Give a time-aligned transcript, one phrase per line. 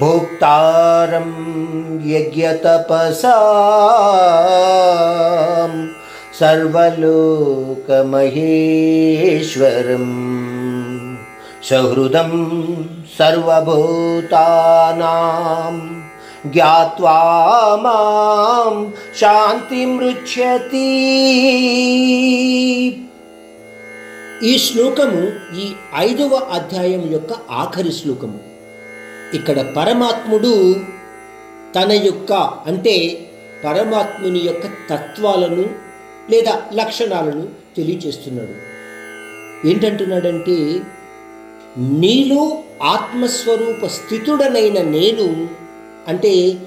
[0.00, 1.28] भोक्तारं
[2.10, 3.32] यज्ञतपसां
[8.78, 10.06] सर्वलोकमहेश्वरं
[11.68, 12.32] सहृदं
[13.18, 14.38] सर्वभूतानां
[16.52, 17.18] ज्ञात्वा
[17.84, 18.74] मां
[19.20, 20.86] शान्तिमृच्छति
[24.48, 25.22] ఈ శ్లోకము
[25.62, 25.64] ఈ
[26.02, 27.30] ఐదవ అధ్యాయం యొక్క
[27.62, 28.38] ఆఖరి శ్లోకము
[29.33, 30.75] ఇక్కడ పరమాత్ముడు
[31.75, 32.33] తన యొక్క
[32.67, 32.95] అంటే
[33.65, 35.65] పరమాత్ముని యొక్క తత్వాలను
[36.31, 38.55] లేదా లక్షణాలను తెలియచేస్తున్నాడు
[39.67, 40.81] ఏంటంటున్నాడంటే
[41.77, 45.47] నీలో ఆత్మస్వరూప స్థితుడనైన నేను
[46.07, 46.57] అంటే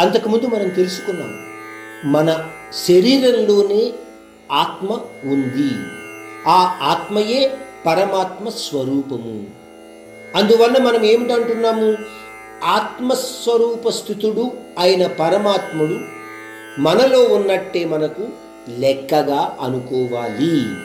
[0.00, 1.32] అంతకుముందు మనం తెలుసుకున్నాం
[2.12, 2.50] మన
[2.86, 3.92] శరీరంలోనే
[4.52, 5.70] ఆత్మ ఉంది.
[6.46, 9.57] ఆ ఆత్మయే పరమాత్మ స్వరూపము.
[10.36, 11.96] అందువల్ల మనం ఏమిటంటున్నాము?
[12.64, 15.98] ఆత్మస్వరూప స్థితుడు అయిన పరమాత్ముడు
[16.80, 18.28] మనలో ఉన్నట్టే మనకు
[18.78, 20.76] లెక్కగా అనుకోవాలి.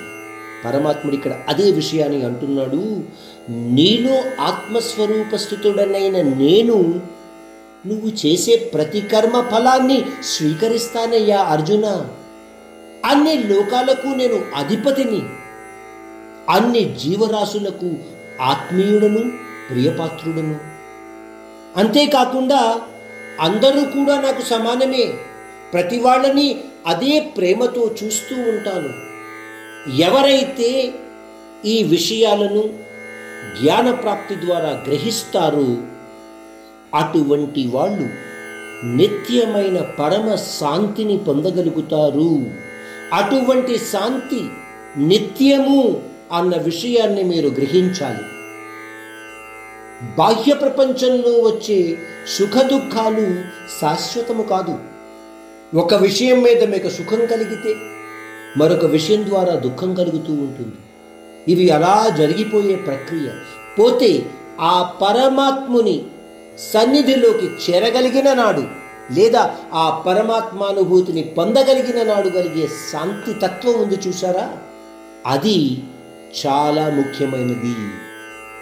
[0.66, 3.04] పరమాత్ముడు ఇక్కడ అదే విషయాన్ని అంటున్నాడు.
[3.50, 7.02] నీలో ఆత్మస్వరూప స్థితుడనైన నేను
[7.88, 12.06] నువ్వు చేసే ప్రతి కర్మ ఫలాన్ని స్వీకరిస్తానయ్యా అర్జున.
[13.06, 15.22] అన్ని లోకాలకు నేను అధిపతిని
[16.50, 17.92] అన్ని జీవరాశులకు
[18.44, 19.32] ఆత్మీయుడను
[19.70, 20.60] ప్రియపాత్రుడను.
[21.78, 22.82] అంతేకాకుండా
[23.40, 25.14] అందరూ కూడా నాకు సమానమే.
[25.74, 28.90] ప్రతి వాళ్ళని అదే ప్రేమతో చూస్తూ ఉంటాను.
[30.02, 30.94] ఎవరైతే
[31.66, 32.62] ఈ విషయాలను
[33.62, 35.78] జ్ఞానప్రాప్తి ద్వారా గ్రహిస్తారో
[36.96, 38.10] అటువంటి వాళ్ళు
[38.86, 42.52] నిత్యమైన పరమ శాంతిని పొందగలుగుతారు.
[43.14, 44.42] అటువంటి శాంతి
[44.98, 48.24] నిత్యము అన్న విషయాన్ని మీరు గ్రహించాలి.
[50.18, 53.42] బాహ్య ప్రపంచంలో వచ్చే సుఖ దుఃఖాలు
[53.82, 54.78] శాశ్వతము కాదు.
[55.78, 57.76] ఒక విషయం మీద మీకు సుఖం కలిగితే
[58.58, 60.76] మరొక విషయం ద్వారా దుఃఖం కలుగుతూ ఉంటుంది.
[61.48, 63.28] ఇవి అలా జరిగిపోయే ప్రక్రియ.
[63.80, 64.26] పోతే
[64.60, 66.04] ఆ పరమాత్ముని
[66.74, 68.64] సన్నిధిలోకి చేరగలిగిన నాడు
[69.14, 74.58] లేదా ఆ పరమాత్మానుభూతిని పొందగలిగిన నాడు కలిగే శాంతి తత్వం ఉంది చూసారా
[75.28, 75.84] అది
[76.40, 77.76] చాలా ముఖ్యమైనది.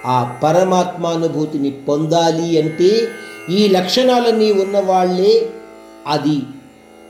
[0.06, 3.08] ఆ పరమాత్మానుభూతిని పొందాలి అంటే
[3.50, 5.52] ఈ లక్షణాలన్నీ ఉన్నవాళ్ళే
[6.08, 6.42] అది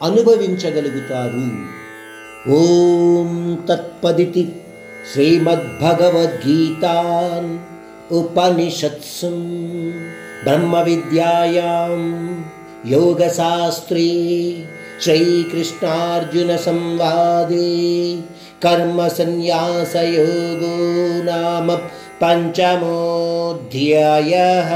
[0.03, 1.51] అనుభవించగలుగుతారు.
[2.51, 4.55] ఓం తత్పదితి
[5.13, 7.57] శ్రీమద్భగవద్గీతాన్
[8.13, 9.53] ఉపనిషత్సం
[10.43, 12.45] బ్రహ్మ విద్యాయాం
[12.87, 14.23] యోగశాస్త్రే
[15.03, 16.55] శ్రీకృష్ణార్జున
[18.65, 20.73] कर्मसन्न्यासयोगो
[21.23, 21.75] नाम
[22.23, 24.69] पञ्चमोऽध्यायः।